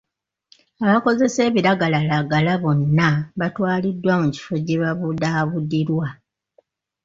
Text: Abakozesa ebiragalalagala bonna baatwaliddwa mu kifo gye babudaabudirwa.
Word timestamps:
Abakozesa 0.85 1.39
ebiragalalagala 1.49 2.53
bonna 2.63 3.09
baatwaliddwa 3.39 4.13
mu 4.21 4.27
kifo 4.35 4.55
gye 4.65 4.77
babudaabudirwa. 4.81 6.07